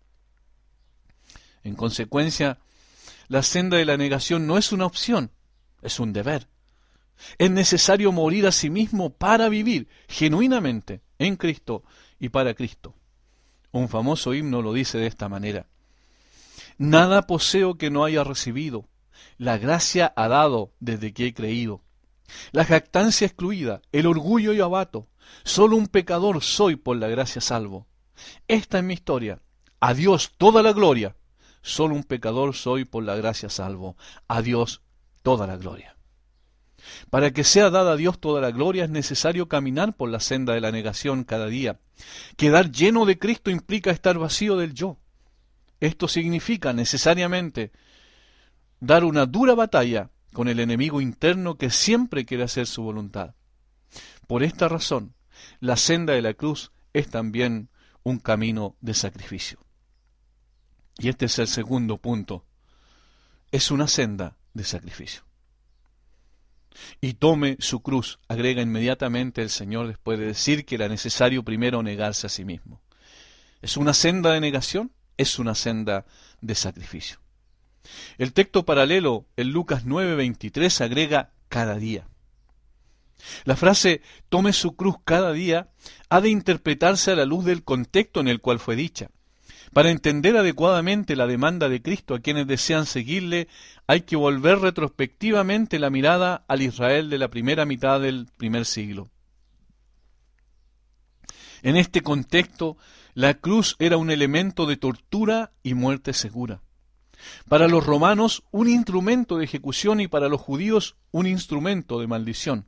En 1.64 1.74
consecuencia, 1.74 2.58
la 3.30 3.44
senda 3.44 3.78
de 3.78 3.86
la 3.86 3.96
negación 3.96 4.46
no 4.46 4.58
es 4.58 4.74
una 4.74 4.86
opción, 4.86 5.32
es 5.82 6.02
un 6.02 6.12
deber. 6.12 6.50
Es 7.38 7.50
necesario 7.50 8.12
morir 8.12 8.46
a 8.46 8.52
sí 8.52 8.70
mismo 8.70 9.12
para 9.12 9.48
vivir 9.48 9.88
genuinamente 10.10 11.02
en 11.18 11.38
Cristo 11.38 11.86
y 12.20 12.28
para 12.28 12.54
Cristo. 12.54 12.94
Un 13.72 13.88
famoso 13.88 14.34
himno 14.34 14.62
lo 14.62 14.74
dice 14.74 14.98
de 14.98 15.08
esta 15.08 15.30
manera. 15.30 15.66
Nada 16.78 17.26
poseo 17.26 17.78
que 17.78 17.90
no 17.90 18.04
haya 18.04 18.26
recibido, 18.26 18.90
la 19.38 19.58
gracia 19.58 20.12
ha 20.18 20.28
dado 20.28 20.74
desde 20.82 21.14
que 21.14 21.28
he 21.28 21.34
creído. 21.34 21.82
La 22.52 22.66
jactancia 22.66 23.28
excluida, 23.28 23.82
el 23.92 24.08
orgullo 24.08 24.54
yo 24.54 24.66
abato, 24.66 25.08
solo 25.44 25.76
un 25.76 25.88
pecador 25.88 26.44
soy 26.44 26.76
por 26.76 26.98
la 26.98 27.08
gracia 27.08 27.42
salvo. 27.42 27.88
Esta 28.48 28.80
es 28.80 28.84
mi 28.84 28.94
historia. 28.94 29.42
A 29.80 29.94
Dios 29.94 30.34
toda 30.38 30.62
la 30.62 30.74
gloria. 30.74 31.16
Solo 31.62 31.96
un 31.96 32.04
pecador 32.04 32.56
soy 32.56 32.86
por 32.86 33.04
la 33.04 33.16
gracia 33.16 33.50
salvo. 33.50 33.98
A 34.28 34.42
Dios 34.42 34.82
toda 35.22 35.48
la 35.48 35.58
gloria. 35.58 35.96
Para 37.10 37.32
que 37.32 37.44
sea 37.44 37.70
dada 37.70 37.94
a 37.94 37.96
Dios 37.98 38.20
toda 38.20 38.42
la 38.42 38.52
gloria 38.52 38.86
es 38.86 38.90
necesario 38.90 39.48
caminar 39.48 39.96
por 39.96 40.10
la 40.10 40.20
senda 40.20 40.54
de 40.54 40.62
la 40.62 40.72
negación 40.72 41.24
cada 41.24 41.48
día. 41.48 41.80
Quedar 42.38 42.72
lleno 42.72 43.06
de 43.06 43.20
Cristo 43.20 43.52
implica 43.52 43.92
estar 43.92 44.18
vacío 44.18 44.58
del 44.58 44.74
yo. 44.74 44.98
Esto 45.80 46.08
significa 46.08 46.74
necesariamente 46.74 47.72
dar 48.80 49.04
una 49.04 49.26
dura 49.26 49.56
batalla 49.56 50.10
con 50.34 50.48
el 50.48 50.60
enemigo 50.60 51.02
interno 51.02 51.56
que 51.56 51.70
siempre 51.70 52.26
quiere 52.26 52.44
hacer 52.44 52.68
su 52.68 52.84
voluntad. 52.84 53.36
Por 54.28 54.44
esta 54.44 54.68
razón, 54.68 55.16
la 55.60 55.76
senda 55.76 56.14
de 56.14 56.22
la 56.22 56.34
cruz 56.34 56.72
es 56.94 57.10
también 57.10 57.70
un 58.04 58.20
camino 58.20 58.76
de 58.82 58.94
sacrificio. 58.94 59.60
Y 60.98 61.10
este 61.10 61.26
es 61.26 61.40
el 61.40 61.48
segundo 61.48 61.98
punto. 61.98 62.46
Es 63.52 63.72
una 63.72 63.88
senda 63.88 64.38
de 64.54 64.64
sacrificio. 64.64 65.24
Y 67.02 67.14
tome 67.14 67.58
su 67.60 67.82
cruz, 67.82 68.20
agrega 68.28 68.62
inmediatamente 68.62 69.42
el 69.42 69.50
Señor 69.50 69.88
después 69.88 70.20
de 70.20 70.28
decir 70.28 70.66
que 70.66 70.76
era 70.76 70.88
necesario 70.88 71.44
primero 71.44 71.82
negarse 71.82 72.28
a 72.28 72.30
sí 72.30 72.46
mismo. 72.46 72.82
¿Es 73.62 73.76
una 73.78 73.94
senda 73.94 74.34
de 74.34 74.40
negación? 74.40 74.92
Es 75.18 75.40
una 75.40 75.56
senda 75.56 76.06
de 76.42 76.56
sacrificio. 76.56 77.20
El 78.18 78.34
texto 78.34 78.66
paralelo 78.66 79.26
en 79.38 79.52
Lucas 79.52 79.86
9:23 79.86 80.82
agrega 80.82 81.32
cada 81.48 81.76
día. 81.76 82.08
La 83.44 83.56
frase 83.56 84.02
tome 84.30 84.54
su 84.54 84.76
cruz 84.76 84.96
cada 85.04 85.34
día 85.34 85.70
ha 86.10 86.22
de 86.22 86.30
interpretarse 86.30 87.12
a 87.12 87.16
la 87.16 87.26
luz 87.26 87.46
del 87.46 87.64
contexto 87.64 88.20
en 88.20 88.28
el 88.28 88.40
cual 88.42 88.60
fue 88.60 88.76
dicha. 88.76 89.10
Para 89.74 89.92
entender 89.92 90.36
adecuadamente 90.36 91.16
la 91.16 91.28
demanda 91.28 91.70
de 91.70 91.82
Cristo 91.82 92.16
a 92.16 92.20
quienes 92.20 92.48
desean 92.48 92.86
seguirle, 92.86 93.48
hay 93.88 94.02
que 94.02 94.16
volver 94.16 94.60
retrospectivamente 94.60 95.78
la 95.78 95.90
mirada 95.90 96.44
al 96.48 96.62
Israel 96.62 97.10
de 97.10 97.20
la 97.20 97.28
primera 97.28 97.66
mitad 97.66 98.02
del 98.02 98.28
primer 98.38 98.66
siglo. 98.66 99.12
En 101.62 101.76
este 101.76 102.02
contexto, 102.02 102.78
la 103.14 103.36
cruz 103.36 103.76
era 103.80 103.98
un 103.98 104.10
elemento 104.10 104.66
de 104.66 104.78
tortura 104.78 105.52
y 105.62 105.74
muerte 105.74 106.14
segura. 106.14 106.62
Para 107.48 107.68
los 107.68 107.86
romanos, 107.86 108.44
un 108.52 108.70
instrumento 108.70 109.38
de 109.38 109.46
ejecución 109.46 110.00
y 110.00 110.08
para 110.08 110.30
los 110.30 110.42
judíos, 110.42 110.96
un 111.12 111.28
instrumento 111.28 112.00
de 112.00 112.08
maldición. 112.08 112.66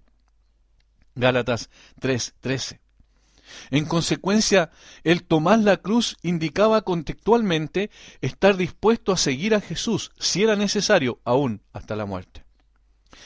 Gálatas 1.16 1.70
3:13. 2.00 2.80
En 3.70 3.86
consecuencia, 3.86 4.72
el 5.04 5.24
tomar 5.24 5.60
la 5.60 5.78
cruz 5.78 6.18
indicaba 6.22 6.84
contextualmente 6.84 7.92
estar 8.22 8.56
dispuesto 8.56 9.12
a 9.12 9.18
seguir 9.18 9.54
a 9.56 9.62
Jesús, 9.62 10.12
si 10.18 10.44
era 10.44 10.56
necesario, 10.56 11.20
aún 11.26 11.62
hasta 11.74 11.96
la 11.96 12.06
muerte. 12.06 12.46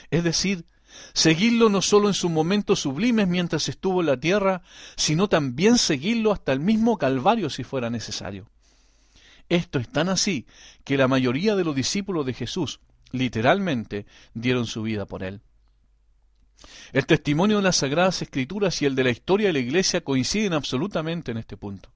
Es 0.10 0.24
decir, 0.24 0.66
seguirlo 1.14 1.70
no 1.70 1.82
solo 1.82 2.08
en 2.08 2.14
sus 2.14 2.32
momentos 2.32 2.80
sublimes 2.80 3.28
mientras 3.28 3.70
estuvo 3.70 4.02
en 4.02 4.08
la 4.08 4.20
tierra, 4.20 4.64
sino 4.96 5.28
también 5.28 5.78
seguirlo 5.78 6.32
hasta 6.32 6.54
el 6.54 6.60
mismo 6.60 6.98
Calvario 6.98 7.50
si 7.50 7.64
fuera 7.64 7.90
necesario. 7.90 8.50
Esto 9.50 9.80
es 9.80 9.90
tan 9.90 10.10
así 10.10 10.46
que 10.84 10.98
la 10.98 11.08
mayoría 11.08 11.56
de 11.56 11.64
los 11.64 11.76
discípulos 11.76 12.26
de 12.26 12.34
Jesús 12.34 12.80
literalmente 13.12 14.06
dieron 14.34 14.66
su 14.66 14.82
vida 14.82 15.06
por 15.06 15.24
él. 15.24 15.42
El 16.94 17.06
testimonio 17.06 17.58
de 17.58 17.64
las 17.64 17.78
Sagradas 17.78 18.22
Escrituras 18.22 18.82
y 18.82 18.86
el 18.86 18.96
de 18.96 19.04
la 19.04 19.10
historia 19.12 19.48
de 19.48 19.54
la 19.54 19.60
Iglesia 19.60 20.02
coinciden 20.02 20.54
absolutamente 20.54 21.32
en 21.32 21.38
este 21.38 21.58
punto. 21.58 21.92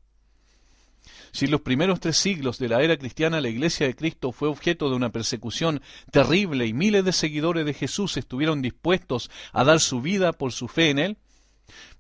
Si 1.31 1.45
en 1.45 1.51
los 1.51 1.61
primeros 1.61 1.99
tres 1.99 2.17
siglos 2.17 2.57
de 2.57 2.69
la 2.69 2.81
era 2.81 2.97
cristiana 2.97 3.41
la 3.41 3.49
Iglesia 3.49 3.87
de 3.87 3.95
Cristo 3.95 4.31
fue 4.31 4.47
objeto 4.47 4.89
de 4.89 4.95
una 4.95 5.11
persecución 5.11 5.81
terrible 6.11 6.65
y 6.65 6.73
miles 6.73 7.05
de 7.05 7.13
seguidores 7.13 7.65
de 7.65 7.73
Jesús 7.73 8.17
estuvieron 8.17 8.61
dispuestos 8.61 9.29
a 9.53 9.63
dar 9.63 9.79
su 9.79 10.01
vida 10.01 10.33
por 10.33 10.51
su 10.51 10.67
fe 10.67 10.89
en 10.89 10.99
Él, 10.99 11.17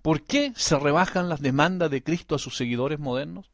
¿por 0.01 0.23
qué 0.23 0.51
se 0.55 0.77
rebajan 0.77 1.29
las 1.29 1.41
demandas 1.41 1.91
de 1.91 2.03
Cristo 2.03 2.35
a 2.35 2.39
sus 2.39 2.57
seguidores 2.57 2.99
modernos? 2.99 3.49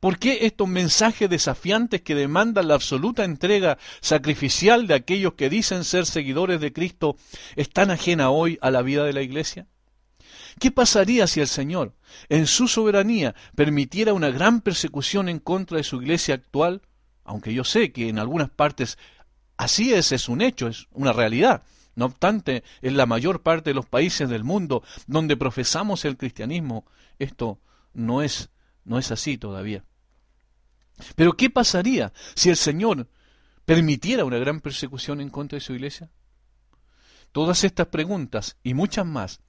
¿Por 0.00 0.18
qué 0.18 0.46
estos 0.46 0.68
mensajes 0.68 1.28
desafiantes 1.28 2.02
que 2.02 2.14
demandan 2.14 2.68
la 2.68 2.74
absoluta 2.74 3.24
entrega 3.24 3.78
sacrificial 4.00 4.86
de 4.86 4.94
aquellos 4.94 5.34
que 5.34 5.50
dicen 5.50 5.84
ser 5.84 6.06
seguidores 6.06 6.60
de 6.60 6.72
Cristo 6.72 7.16
están 7.56 7.90
ajena 7.90 8.30
hoy 8.30 8.58
a 8.62 8.70
la 8.70 8.82
vida 8.82 9.04
de 9.04 9.12
la 9.12 9.22
Iglesia? 9.22 9.66
¿Qué 10.58 10.70
pasaría 10.70 11.26
si 11.26 11.40
el 11.40 11.48
Señor, 11.48 11.94
en 12.28 12.46
su 12.46 12.66
soberanía, 12.66 13.34
permitiera 13.54 14.14
una 14.14 14.30
gran 14.30 14.60
persecución 14.60 15.28
en 15.28 15.38
contra 15.38 15.76
de 15.76 15.84
su 15.84 16.00
Iglesia 16.00 16.34
actual? 16.34 16.82
Aunque 17.24 17.52
yo 17.52 17.64
sé 17.64 17.92
que 17.92 18.08
en 18.08 18.18
algunas 18.18 18.48
partes 18.48 18.96
así 19.56 19.92
es, 19.92 20.12
es 20.12 20.28
un 20.28 20.40
hecho, 20.40 20.68
es 20.68 20.86
una 20.92 21.12
realidad. 21.12 21.62
No 21.94 22.06
obstante, 22.06 22.62
en 22.82 22.96
la 22.96 23.06
mayor 23.06 23.42
parte 23.42 23.70
de 23.70 23.74
los 23.74 23.86
países 23.86 24.28
del 24.28 24.44
mundo 24.44 24.82
donde 25.06 25.36
profesamos 25.36 26.04
el 26.04 26.16
cristianismo, 26.16 26.86
esto 27.18 27.58
no 27.92 28.22
es 28.22 28.50
no 28.86 28.98
es 28.98 29.10
así 29.10 29.36
todavía. 29.36 29.84
Pero 31.14 31.36
¿qué 31.36 31.50
pasaría 31.50 32.12
si 32.34 32.48
el 32.48 32.56
Señor 32.56 33.08
permitiera 33.64 34.24
una 34.24 34.38
gran 34.38 34.60
persecución 34.60 35.20
en 35.20 35.28
contra 35.28 35.56
de 35.56 35.60
su 35.60 35.74
iglesia? 35.74 36.10
Todas 37.32 37.64
estas 37.64 37.88
preguntas 37.88 38.56
y 38.62 38.72
muchas 38.72 39.04
más 39.04 39.40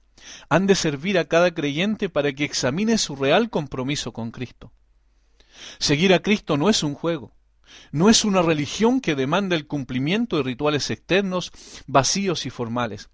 han 0.48 0.66
de 0.66 0.74
servir 0.74 1.18
a 1.18 1.26
cada 1.26 1.54
creyente 1.54 2.08
para 2.08 2.32
que 2.32 2.44
examine 2.44 2.98
su 2.98 3.16
real 3.16 3.48
compromiso 3.48 4.12
con 4.12 4.30
Cristo. 4.30 4.72
Seguir 5.78 6.12
a 6.12 6.20
Cristo 6.20 6.56
no 6.56 6.68
es 6.68 6.82
un 6.82 6.94
juego, 6.94 7.32
no 7.92 8.10
es 8.10 8.24
una 8.24 8.42
religión 8.42 9.00
que 9.00 9.14
demanda 9.14 9.56
el 9.56 9.66
cumplimiento 9.66 10.36
de 10.36 10.42
rituales 10.42 10.90
externos, 10.90 11.52
vacíos 11.86 12.44
y 12.46 12.50
formales. 12.50 13.08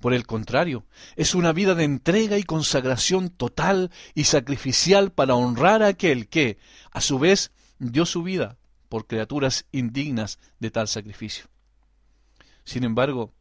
Por 0.00 0.14
el 0.14 0.26
contrario, 0.26 0.84
es 1.16 1.34
una 1.34 1.52
vida 1.52 1.74
de 1.74 1.84
entrega 1.84 2.38
y 2.38 2.42
consagración 2.44 3.30
total 3.30 3.90
y 4.14 4.24
sacrificial 4.24 5.12
para 5.12 5.34
honrar 5.34 5.82
a 5.82 5.88
aquel 5.88 6.28
que, 6.28 6.58
a 6.92 7.00
su 7.00 7.18
vez, 7.18 7.52
dio 7.78 8.06
su 8.06 8.22
vida 8.22 8.56
por 8.88 9.06
criaturas 9.06 9.66
indignas 9.72 10.38
de 10.60 10.70
tal 10.70 10.88
sacrificio. 10.88 11.46
Sin 12.64 12.84
embargo, 12.84 13.32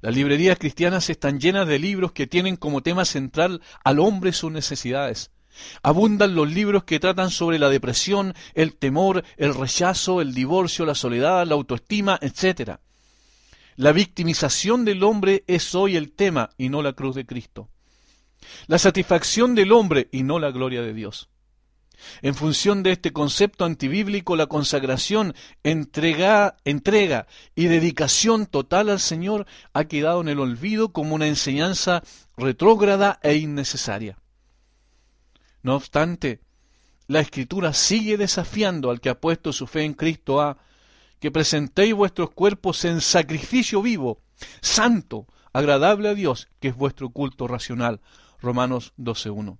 las 0.00 0.14
librerías 0.14 0.58
cristianas 0.58 1.08
están 1.08 1.40
llenas 1.40 1.66
de 1.66 1.78
libros 1.78 2.12
que 2.12 2.26
tienen 2.26 2.56
como 2.56 2.82
tema 2.82 3.06
central 3.06 3.62
al 3.82 3.98
hombre 3.98 4.32
sus 4.32 4.52
necesidades. 4.52 5.30
Abundan 5.82 6.34
los 6.34 6.52
libros 6.52 6.84
que 6.84 7.00
tratan 7.00 7.30
sobre 7.30 7.58
la 7.58 7.70
depresión, 7.70 8.34
el 8.54 8.74
temor, 8.74 9.24
el 9.36 9.54
rechazo, 9.54 10.20
el 10.20 10.34
divorcio, 10.34 10.84
la 10.84 10.94
soledad, 10.94 11.46
la 11.46 11.54
autoestima, 11.54 12.18
etc. 12.20 12.78
La 13.76 13.92
victimización 13.92 14.84
del 14.84 15.02
hombre 15.02 15.44
es 15.46 15.74
hoy 15.74 15.96
el 15.96 16.12
tema 16.12 16.50
y 16.56 16.68
no 16.68 16.82
la 16.82 16.92
cruz 16.92 17.14
de 17.14 17.26
Cristo. 17.26 17.68
La 18.66 18.78
satisfacción 18.78 19.54
del 19.54 19.72
hombre 19.72 20.08
y 20.12 20.22
no 20.22 20.38
la 20.38 20.50
gloria 20.50 20.82
de 20.82 20.94
Dios. 20.94 21.28
En 22.22 22.34
función 22.34 22.82
de 22.82 22.92
este 22.92 23.12
concepto 23.12 23.64
antibíblico, 23.64 24.36
la 24.36 24.46
consagración, 24.46 25.34
entrega, 25.62 26.56
entrega 26.64 27.26
y 27.54 27.66
dedicación 27.66 28.46
total 28.46 28.90
al 28.90 29.00
Señor 29.00 29.46
ha 29.72 29.84
quedado 29.84 30.20
en 30.20 30.28
el 30.28 30.40
olvido 30.40 30.92
como 30.92 31.14
una 31.14 31.26
enseñanza 31.26 32.02
retrógrada 32.36 33.18
e 33.22 33.36
innecesaria. 33.36 34.18
No 35.62 35.76
obstante, 35.76 36.40
la 37.06 37.20
Escritura 37.20 37.72
sigue 37.72 38.16
desafiando 38.16 38.90
al 38.90 39.00
que 39.00 39.08
ha 39.08 39.20
puesto 39.20 39.52
su 39.52 39.66
fe 39.66 39.84
en 39.84 39.94
Cristo 39.94 40.40
a 40.40 40.58
que 41.24 41.30
presentéis 41.30 41.94
vuestros 41.94 42.32
cuerpos 42.32 42.84
en 42.84 43.00
sacrificio 43.00 43.80
vivo, 43.80 44.20
santo, 44.60 45.26
agradable 45.54 46.10
a 46.10 46.14
Dios, 46.14 46.48
que 46.60 46.68
es 46.68 46.76
vuestro 46.76 47.08
culto 47.08 47.48
racional. 47.48 48.02
Romanos 48.42 48.92
12.1. 48.98 49.56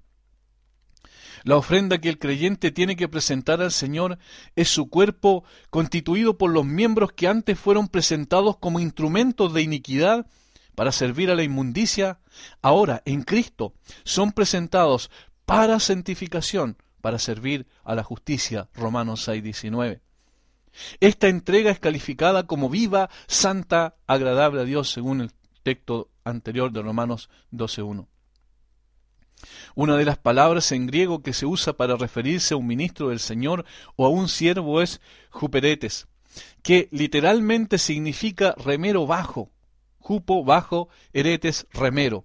La 1.45 1.57
ofrenda 1.57 2.03
que 2.03 2.11
el 2.11 2.19
creyente 2.19 2.71
tiene 2.71 2.97
que 2.97 3.09
presentar 3.09 3.63
al 3.63 3.73
Señor 3.73 4.19
es 4.57 4.69
su 4.69 4.91
cuerpo 4.91 5.45
constituido 5.71 6.37
por 6.37 6.51
los 6.51 6.67
miembros 6.67 7.13
que 7.15 7.29
antes 7.29 7.59
fueron 7.59 7.89
presentados 7.89 8.59
como 8.59 8.79
instrumentos 8.79 9.55
de 9.55 9.63
iniquidad 9.63 10.27
para 10.75 10.93
servir 10.93 11.31
a 11.31 11.35
la 11.35 11.45
inmundicia, 11.45 12.21
ahora 12.61 13.01
en 13.07 13.23
Cristo 13.23 13.73
son 14.05 14.33
presentados 14.33 15.11
para 15.47 15.81
santificación, 15.81 16.77
para 17.01 17.19
servir 17.19 17.67
a 17.85 17.95
la 17.95 18.03
justicia. 18.03 18.69
Romanos 18.75 19.27
6.19. 19.27 20.03
Esta 21.01 21.29
entrega 21.29 21.71
es 21.71 21.79
calificada 21.79 22.47
como 22.47 22.69
viva, 22.69 23.11
santa, 23.27 23.97
agradable 24.07 24.63
a 24.63 24.65
Dios, 24.65 24.91
según 24.91 25.21
el 25.21 25.33
texto 25.63 26.11
anterior 26.25 26.73
de 26.73 26.83
Romanos 26.83 27.31
12.1. 27.53 28.07
Una 29.75 29.97
de 29.97 30.05
las 30.05 30.19
palabras 30.19 30.73
en 30.73 30.87
griego 30.87 31.23
que 31.23 31.33
se 31.33 31.47
usa 31.47 31.75
para 31.75 31.97
referirse 31.97 32.55
a 32.55 32.57
un 32.57 32.67
ministro 32.67 33.09
del 33.09 33.21
Señor 33.21 33.65
o 33.97 34.07
a 34.07 34.09
un 34.09 34.29
siervo 34.29 34.81
es 34.81 35.01
juperetes, 35.31 36.07
que 36.63 36.89
literalmente 36.91 37.79
significa 37.79 38.55
remero 38.57 39.07
bajo, 39.07 39.51
jupo 39.99 40.45
bajo, 40.45 40.89
eretes 41.13 41.67
remero. 41.73 42.25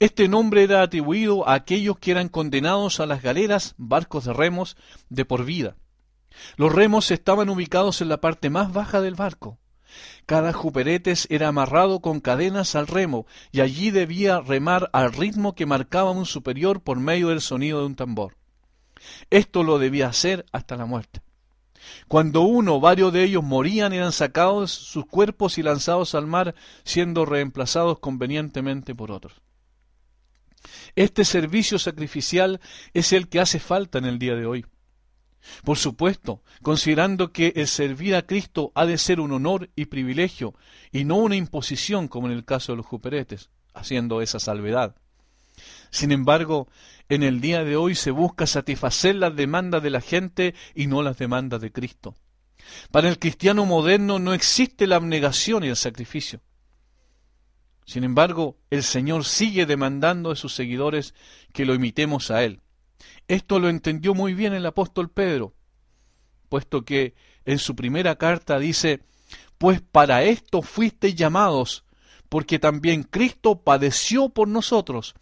Este 0.00 0.28
nombre 0.28 0.62
era 0.62 0.82
atribuido 0.82 1.46
a 1.48 1.54
aquellos 1.54 1.98
que 1.98 2.10
eran 2.12 2.28
condenados 2.28 3.00
a 3.00 3.06
las 3.06 3.22
galeras, 3.22 3.74
barcos 3.76 4.24
de 4.24 4.32
remos, 4.32 4.76
de 5.08 5.24
por 5.24 5.44
vida. 5.44 5.76
Los 6.56 6.72
remos 6.72 7.10
estaban 7.10 7.48
ubicados 7.48 8.00
en 8.00 8.08
la 8.08 8.20
parte 8.20 8.50
más 8.50 8.72
baja 8.72 9.00
del 9.00 9.14
barco. 9.14 9.58
Cada 10.26 10.52
juperetes 10.52 11.26
era 11.30 11.48
amarrado 11.48 12.00
con 12.00 12.20
cadenas 12.20 12.74
al 12.74 12.86
remo, 12.86 13.26
y 13.50 13.60
allí 13.60 13.90
debía 13.90 14.40
remar 14.40 14.90
al 14.92 15.12
ritmo 15.12 15.54
que 15.54 15.66
marcaba 15.66 16.10
un 16.10 16.26
superior 16.26 16.82
por 16.82 17.00
medio 17.00 17.28
del 17.28 17.40
sonido 17.40 17.80
de 17.80 17.86
un 17.86 17.96
tambor. 17.96 18.36
Esto 19.30 19.62
lo 19.62 19.78
debía 19.78 20.08
hacer 20.08 20.44
hasta 20.52 20.76
la 20.76 20.86
muerte. 20.86 21.22
Cuando 22.08 22.42
uno 22.42 22.76
o 22.76 22.80
varios 22.80 23.12
de 23.12 23.24
ellos 23.24 23.42
morían, 23.42 23.92
eran 23.92 24.12
sacados 24.12 24.70
sus 24.70 25.06
cuerpos 25.06 25.58
y 25.58 25.62
lanzados 25.62 26.14
al 26.14 26.26
mar, 26.26 26.54
siendo 26.84 27.24
reemplazados 27.24 27.98
convenientemente 27.98 28.94
por 28.94 29.10
otros. 29.10 29.40
Este 30.96 31.24
servicio 31.24 31.78
sacrificial 31.78 32.60
es 32.92 33.12
el 33.12 33.28
que 33.28 33.40
hace 33.40 33.60
falta 33.60 33.98
en 33.98 34.04
el 34.04 34.18
día 34.18 34.34
de 34.34 34.46
hoy. 34.46 34.66
Por 35.64 35.78
supuesto, 35.78 36.42
considerando 36.62 37.32
que 37.32 37.52
el 37.56 37.68
servir 37.68 38.14
a 38.14 38.22
Cristo 38.22 38.72
ha 38.74 38.86
de 38.86 38.98
ser 38.98 39.20
un 39.20 39.32
honor 39.32 39.70
y 39.76 39.86
privilegio, 39.86 40.54
y 40.92 41.04
no 41.04 41.16
una 41.16 41.36
imposición 41.36 42.08
como 42.08 42.26
en 42.26 42.34
el 42.34 42.44
caso 42.44 42.72
de 42.72 42.76
los 42.76 42.86
juperetes, 42.86 43.50
haciendo 43.74 44.20
esa 44.22 44.40
salvedad. 44.40 44.96
Sin 45.90 46.12
embargo, 46.12 46.68
en 47.08 47.22
el 47.22 47.40
día 47.40 47.64
de 47.64 47.76
hoy 47.76 47.94
se 47.94 48.10
busca 48.10 48.46
satisfacer 48.46 49.14
las 49.14 49.34
demandas 49.34 49.82
de 49.82 49.90
la 49.90 50.00
gente 50.00 50.54
y 50.74 50.86
no 50.86 51.02
las 51.02 51.18
demandas 51.18 51.60
de 51.60 51.72
Cristo. 51.72 52.14
Para 52.90 53.08
el 53.08 53.18
cristiano 53.18 53.64
moderno 53.64 54.18
no 54.18 54.34
existe 54.34 54.86
la 54.86 54.96
abnegación 54.96 55.64
y 55.64 55.68
el 55.68 55.76
sacrificio. 55.76 56.40
Sin 57.86 58.04
embargo, 58.04 58.58
el 58.68 58.82
Señor 58.82 59.24
sigue 59.24 59.64
demandando 59.64 60.30
de 60.30 60.36
sus 60.36 60.54
seguidores 60.54 61.14
que 61.54 61.64
lo 61.64 61.74
imitemos 61.74 62.30
a 62.30 62.44
Él. 62.44 62.60
Esto 63.28 63.58
lo 63.58 63.68
entendió 63.68 64.14
muy 64.14 64.34
bien 64.34 64.54
el 64.54 64.66
apóstol 64.66 65.10
Pedro, 65.10 65.54
puesto 66.48 66.84
que 66.84 67.14
en 67.44 67.58
su 67.58 67.76
primera 67.76 68.16
carta 68.16 68.58
dice, 68.58 69.02
pues 69.58 69.80
para 69.80 70.22
esto 70.22 70.62
fuisteis 70.62 71.14
llamados, 71.14 71.84
porque 72.28 72.58
también 72.58 73.02
Cristo 73.02 73.62
padeció 73.62 74.28
por 74.28 74.48
nosotros, 74.48 75.14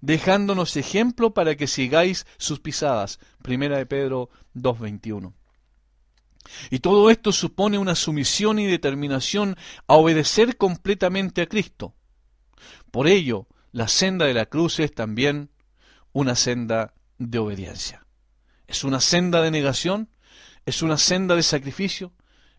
dejándonos 0.00 0.76
ejemplo 0.76 1.34
para 1.34 1.56
que 1.56 1.66
sigáis 1.66 2.26
sus 2.36 2.60
pisadas. 2.60 3.18
Primera 3.42 3.78
de 3.78 3.86
Pedro 3.86 4.30
2.21. 4.54 5.32
Y 6.70 6.78
todo 6.78 7.10
esto 7.10 7.32
supone 7.32 7.78
una 7.78 7.94
sumisión 7.94 8.58
y 8.58 8.66
determinación 8.66 9.56
a 9.86 9.94
obedecer 9.94 10.56
completamente 10.56 11.42
a 11.42 11.46
Cristo. 11.46 11.94
Por 12.90 13.06
ello, 13.06 13.46
la 13.72 13.88
senda 13.88 14.26
de 14.26 14.34
la 14.34 14.46
cruz 14.46 14.80
es 14.80 14.94
también 14.94 15.50
una 16.12 16.34
senda 16.34 16.94
de 17.18 17.38
obediencia. 17.38 18.06
Es 18.66 18.84
una 18.84 19.00
senda 19.00 19.42
de 19.42 19.50
negación, 19.50 20.08
es 20.66 20.82
una 20.82 20.98
senda 20.98 21.34
de 21.34 21.42
sacrificio, 21.42 22.12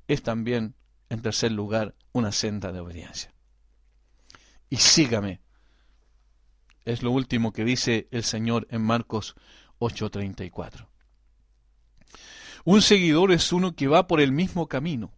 es 0.08 0.24
también, 0.24 0.76
en 1.10 1.22
tercer 1.22 1.52
lugar, 1.52 1.96
una 2.12 2.32
senda 2.32 2.72
de 2.72 2.80
obediencia. 2.80 3.34
Y 4.70 4.78
sígame. 4.78 5.42
Es 6.86 7.04
lo 7.04 7.12
último 7.12 7.54
que 7.54 7.64
dice 7.64 8.08
el 8.12 8.24
Señor 8.24 8.68
en 8.72 8.82
Marcos 8.82 9.36
8:34. 9.80 10.88
Un 12.66 12.82
seguidor 12.82 13.32
es 13.32 13.54
uno 13.54 13.76
que 13.76 13.88
va 13.88 14.08
por 14.08 14.22
el 14.22 14.32
mismo 14.32 14.68
camino. 14.68 15.14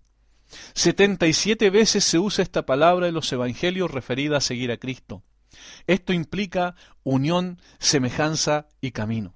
Setenta 0.74 1.28
y 1.28 1.34
siete 1.34 1.70
veces 1.70 2.04
se 2.04 2.20
usa 2.20 2.44
esta 2.44 2.66
palabra 2.66 3.08
en 3.08 3.14
los 3.14 3.32
evangelios 3.32 3.90
referida 3.90 4.38
a 4.38 4.42
seguir 4.42 4.72
a 4.72 4.78
Cristo. 4.78 5.24
Esto 5.88 6.14
implica 6.14 6.76
unión, 7.04 7.60
semejanza 7.80 8.68
y 8.80 8.92
camino. 8.92 9.34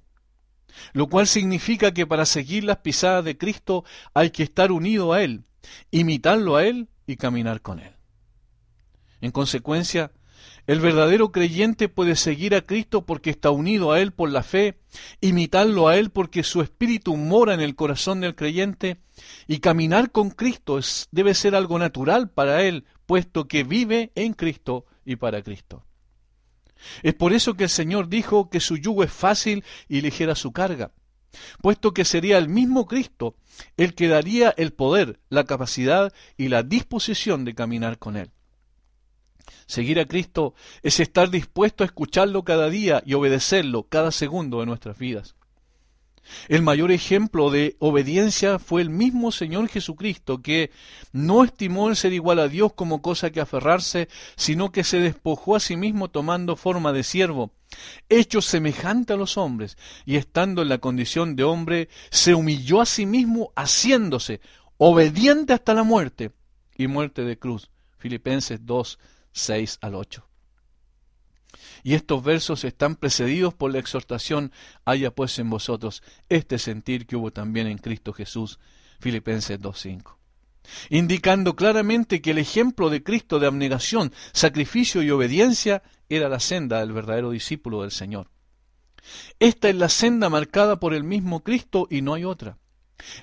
Lo 0.94 1.08
cual 1.08 1.28
significa 1.28 1.94
que 1.94 2.06
para 2.06 2.26
seguir 2.26 2.64
las 2.64 2.78
pisadas 2.78 3.24
de 3.24 3.38
Cristo 3.38 3.86
hay 4.14 4.32
que 4.32 4.44
estar 4.44 4.72
unido 4.72 5.14
a 5.14 5.24
Él, 5.24 5.44
imitarlo 5.92 6.56
a 6.56 6.66
Él 6.66 6.90
y 7.08 7.16
caminar 7.16 7.62
con 7.62 7.80
Él. 7.80 7.94
En 9.22 9.32
consecuencia, 9.32 10.12
el 10.68 10.80
verdadero 10.80 11.32
creyente 11.32 11.90
puede 11.90 12.16
seguir 12.16 12.56
a 12.56 12.62
Cristo 12.62 13.06
porque 13.06 13.30
está 13.30 13.52
unido 13.52 13.92
a 13.92 14.00
Él 14.00 14.12
por 14.12 14.32
la 14.32 14.44
fe, 14.44 14.80
imitarlo 15.22 15.88
a 15.88 15.98
Él 15.98 16.10
porque 16.10 16.44
su 16.44 16.62
espíritu 16.62 17.16
mora 17.16 17.54
en 17.54 17.62
el 17.62 17.76
corazón 17.76 18.22
del 18.22 18.36
creyente, 18.36 18.98
y 19.48 19.60
caminar 19.60 20.12
con 20.12 20.32
Cristo 20.32 20.80
debe 21.12 21.34
ser 21.34 21.56
algo 21.56 21.80
natural 21.80 22.30
para 22.30 22.64
Él, 22.64 22.86
puesto 23.06 23.48
que 23.48 23.64
vive 23.64 24.12
en 24.16 24.34
Cristo 24.34 24.86
y 25.06 25.16
para 25.18 25.42
Cristo. 25.42 25.86
Es 27.04 27.14
por 27.14 27.34
eso 27.34 27.56
que 27.56 27.64
el 27.64 27.70
Señor 27.70 28.10
dijo 28.10 28.50
que 28.50 28.60
su 28.60 28.78
yugo 28.78 29.04
es 29.04 29.12
fácil 29.12 29.64
y 29.88 30.02
ligera 30.02 30.36
su 30.36 30.52
carga, 30.52 30.92
puesto 31.62 31.94
que 31.94 32.06
sería 32.06 32.38
el 32.38 32.50
mismo 32.50 32.86
Cristo 32.86 33.36
el 33.78 33.96
que 33.96 34.08
daría 34.08 34.54
el 34.58 34.74
poder, 34.74 35.20
la 35.30 35.46
capacidad 35.46 36.14
y 36.38 36.50
la 36.50 36.64
disposición 36.64 37.46
de 37.46 37.56
caminar 37.56 37.98
con 38.00 38.18
Él. 38.18 38.32
Seguir 39.68 40.00
a 40.00 40.06
Cristo 40.06 40.54
es 40.84 41.00
estar 41.00 41.30
dispuesto 41.30 41.84
a 41.84 41.88
escucharlo 41.88 42.44
cada 42.44 42.70
día 42.70 43.02
y 43.06 43.14
obedecerlo 43.14 43.88
cada 43.88 44.12
segundo 44.12 44.60
de 44.60 44.66
nuestras 44.68 44.98
vidas. 44.98 45.36
El 46.48 46.62
mayor 46.62 46.92
ejemplo 46.92 47.50
de 47.50 47.76
obediencia 47.80 48.60
fue 48.60 48.82
el 48.82 48.90
mismo 48.90 49.32
Señor 49.32 49.68
Jesucristo, 49.68 50.42
que 50.42 50.72
no 51.12 51.44
estimó 51.44 51.90
el 51.90 51.96
ser 51.96 52.14
igual 52.14 52.40
a 52.40 52.48
Dios 52.48 52.74
como 52.74 53.02
cosa 53.02 53.32
que 53.32 53.42
aferrarse, 53.42 54.10
sino 54.36 54.72
que 54.72 54.84
se 54.84 55.00
despojó 55.00 55.56
a 55.56 55.60
sí 55.60 55.76
mismo 55.76 56.10
tomando 56.10 56.56
forma 56.56 56.94
de 56.94 57.04
siervo, 57.04 57.52
hecho 58.10 58.42
semejante 58.42 59.14
a 59.14 59.18
los 59.18 59.38
hombres, 59.38 59.78
y 60.06 60.16
estando 60.16 60.62
en 60.62 60.70
la 60.70 60.80
condición 60.80 61.36
de 61.36 61.44
hombre, 61.44 61.90
se 62.10 62.36
humilló 62.36 62.82
a 62.82 62.86
sí 62.86 63.06
mismo 63.06 63.52
haciéndose 63.56 64.42
obediente 64.78 65.54
hasta 65.54 65.74
la 65.74 65.84
muerte 65.84 66.32
y 66.78 66.88
muerte 66.88 67.24
de 67.24 67.38
cruz. 67.38 67.70
Filipenses 67.98 68.60
2, 68.66 69.00
6 69.32 69.80
al 69.82 69.96
8. 69.96 70.35
Y 71.86 71.94
estos 71.94 72.24
versos 72.24 72.64
están 72.64 72.96
precedidos 72.96 73.54
por 73.54 73.72
la 73.72 73.78
exhortación, 73.78 74.52
haya 74.86 75.12
pues 75.12 75.38
en 75.38 75.52
vosotros 75.52 76.02
este 76.30 76.58
sentir 76.58 77.06
que 77.06 77.16
hubo 77.16 77.30
también 77.30 77.68
en 77.68 77.78
Cristo 77.78 78.12
Jesús, 78.12 78.58
Filipenses 79.00 79.62
2.5. 79.62 80.16
Indicando 80.90 81.56
claramente 81.56 82.24
que 82.24 82.32
el 82.32 82.40
ejemplo 82.40 82.90
de 82.90 83.04
Cristo 83.04 83.38
de 83.38 83.46
abnegación, 83.46 84.12
sacrificio 84.34 85.04
y 85.04 85.12
obediencia 85.12 85.84
era 86.10 86.28
la 86.28 86.40
senda 86.40 86.80
del 86.80 86.92
verdadero 86.92 87.30
discípulo 87.30 87.84
del 87.84 87.92
Señor. 87.92 88.32
Esta 89.40 89.70
es 89.70 89.76
la 89.76 89.90
senda 89.90 90.28
marcada 90.28 90.80
por 90.80 90.96
el 90.96 91.04
mismo 91.04 91.44
Cristo 91.44 91.88
y 91.92 92.02
no 92.02 92.16
hay 92.16 92.24
otra. 92.24 92.58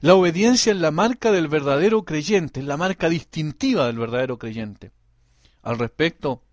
La 0.02 0.14
obediencia 0.14 0.70
es 0.70 0.78
la 0.78 0.92
marca 0.92 1.32
del 1.32 1.48
verdadero 1.48 2.04
creyente, 2.04 2.60
es 2.60 2.66
la 2.66 2.76
marca 2.76 3.08
distintiva 3.08 3.88
del 3.88 3.98
verdadero 3.98 4.38
creyente. 4.38 4.92
Al 5.62 5.80
respecto, 5.80 6.44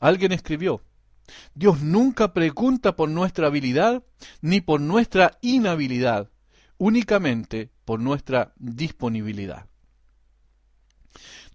alguien 0.00 0.32
escribió, 0.32 0.82
Dios 1.54 1.80
nunca 1.82 2.32
pregunta 2.32 2.96
por 2.96 3.08
nuestra 3.08 3.46
habilidad 3.48 4.02
ni 4.40 4.60
por 4.60 4.80
nuestra 4.80 5.38
inhabilidad, 5.40 6.30
únicamente 6.78 7.70
por 7.84 8.00
nuestra 8.00 8.52
disponibilidad. 8.56 9.66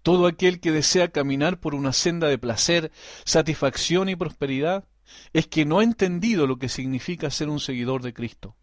Todo 0.02 0.26
aquel 0.26 0.60
que 0.60 0.70
desea 0.70 1.08
caminar 1.08 1.60
por 1.60 1.74
una 1.74 1.92
senda 1.92 2.28
de 2.28 2.38
placer, 2.38 2.92
satisfacción 3.24 4.08
y 4.08 4.16
prosperidad 4.16 4.84
es 5.32 5.46
que 5.46 5.64
no 5.64 5.78
ha 5.78 5.84
entendido 5.84 6.46
lo 6.46 6.58
que 6.58 6.68
significa 6.68 7.30
ser 7.30 7.48
un 7.48 7.60
seguidor 7.60 8.02
de 8.02 8.12
Cristo. 8.12 8.56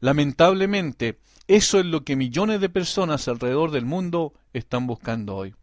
Lamentablemente, 0.00 1.18
eso 1.48 1.80
es 1.80 1.86
lo 1.86 2.04
que 2.04 2.16
millones 2.16 2.60
de 2.60 2.68
personas 2.68 3.26
alrededor 3.26 3.72
del 3.72 3.84
mundo 3.84 4.34
están 4.52 4.86
buscando 4.86 5.36
hoy. 5.36 5.54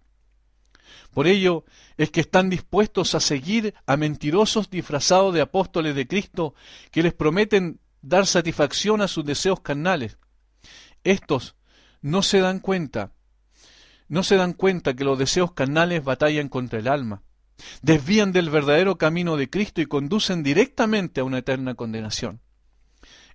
Por 1.13 1.28
ello 1.28 1.65
es 1.97 2.12
que 2.12 2.21
están 2.21 2.50
dispuestos 2.50 3.15
a 3.15 3.19
seguir 3.19 3.73
a 3.86 3.97
mentirosos 3.97 4.69
disfrazados 4.69 5.34
de 5.34 5.41
apóstoles 5.41 5.95
de 5.95 6.08
Cristo 6.08 6.54
que 6.91 7.04
les 7.04 7.13
prometen 7.13 7.80
dar 8.02 8.26
satisfacción 8.26 9.02
a 9.02 9.08
sus 9.08 9.26
deseos 9.26 9.60
carnales. 9.62 10.17
Estos 11.04 11.56
no 12.02 12.21
se 12.21 12.39
dan 12.39 12.60
cuenta, 12.60 13.12
no 14.08 14.23
se 14.23 14.36
dan 14.38 14.54
cuenta 14.54 14.95
que 14.95 15.04
los 15.04 15.17
deseos 15.17 15.54
carnales 15.54 16.04
batallan 16.04 16.50
contra 16.50 16.80
el 16.80 16.88
alma, 16.88 17.23
desvían 17.82 18.32
del 18.32 18.50
verdadero 18.50 18.97
camino 18.97 19.38
de 19.38 19.50
Cristo 19.50 19.82
y 19.82 19.86
conducen 19.86 20.43
directamente 20.43 21.21
a 21.21 21.23
una 21.23 21.39
eterna 21.39 21.76
condenación. 21.76 22.41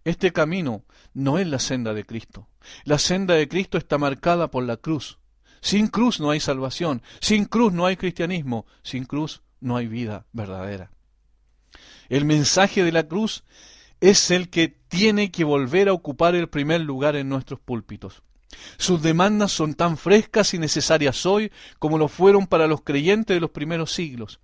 Este 0.04 0.32
camino 0.32 0.84
no 1.14 1.38
es 1.38 1.46
la 1.46 1.58
senda 1.58 1.94
de 1.94 2.04
Cristo. 2.04 2.48
La 2.84 2.98
senda 2.98 3.34
de 3.34 3.48
Cristo 3.48 3.78
está 3.78 3.98
marcada 3.98 4.50
por 4.50 4.64
la 4.64 4.76
cruz. 4.76 5.18
Sin 5.62 5.86
cruz 5.86 6.18
no 6.18 6.30
hay 6.30 6.40
salvación, 6.40 7.02
sin 7.20 7.44
cruz 7.44 7.72
no 7.72 7.86
hay 7.86 7.96
cristianismo, 7.96 8.66
sin 8.82 9.04
cruz 9.04 9.42
no 9.60 9.76
hay 9.76 9.86
vida 9.86 10.26
verdadera. 10.32 10.90
El 12.08 12.24
mensaje 12.24 12.82
de 12.82 12.90
la 12.90 13.06
cruz 13.06 13.44
es 14.00 14.32
el 14.32 14.50
que 14.50 14.68
tiene 14.68 15.30
que 15.30 15.44
volver 15.44 15.88
a 15.88 15.92
ocupar 15.92 16.34
el 16.34 16.48
primer 16.48 16.80
lugar 16.80 17.14
en 17.14 17.28
nuestros 17.28 17.60
púlpitos. 17.60 18.24
Sus 18.76 19.02
demandas 19.02 19.52
son 19.52 19.74
tan 19.74 19.96
frescas 19.96 20.52
y 20.52 20.58
necesarias 20.58 21.24
hoy 21.24 21.52
como 21.78 21.96
lo 21.96 22.08
fueron 22.08 22.48
para 22.48 22.66
los 22.66 22.82
creyentes 22.82 23.36
de 23.36 23.40
los 23.40 23.50
primeros 23.50 23.92
siglos. 23.92 24.40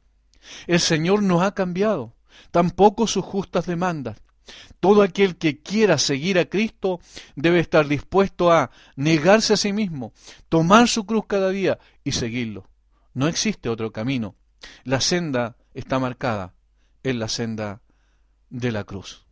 El 0.69 0.79
Señor 0.79 1.25
no 1.25 1.43
ha 1.43 1.53
cambiado, 1.53 2.15
tampoco 2.53 3.09
sus 3.09 3.25
justas 3.25 3.67
demandas. 3.67 4.23
Todo 4.81 5.03
aquel 5.03 5.37
que 5.37 5.61
quiera 5.61 5.99
seguir 5.99 6.39
a 6.39 6.47
Cristo 6.47 7.01
debe 7.37 7.61
estar 7.61 7.87
dispuesto 7.87 8.51
a 8.53 8.71
negarse 8.97 9.55
a 9.55 9.57
sí 9.57 9.73
mismo, 9.73 10.13
tomar 10.49 10.89
su 10.89 11.05
cruz 11.07 11.25
cada 11.27 11.51
día 11.51 11.79
y 12.05 12.13
seguirlo. 12.13 12.69
No 13.15 13.29
existe 13.29 13.69
otro 13.69 13.93
camino. 13.93 14.37
La 14.85 15.01
senda 15.01 15.57
está 15.75 15.99
marcada 15.99 16.55
en 17.03 17.19
la 17.19 17.29
senda 17.29 17.83
de 18.51 18.73
la 18.73 18.85
cruz. 18.85 19.28